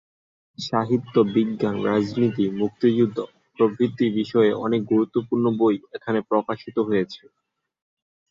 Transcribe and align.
সাহিত্য, 0.57 1.15
বিজ্ঞান, 1.33 1.75
রাজনীতি, 1.85 2.45
মুক্তিযুদ্ধ 2.59 3.17
প্রভৃতি 3.59 4.05
বিষয়ে 4.19 4.51
অনেক 4.65 4.81
গুরুত্বপূর্ণ 4.91 5.45
বই 5.59 5.75
এখানে 5.97 6.19
প্রকাশিত 6.29 6.77
হয়েছে। 6.87 7.23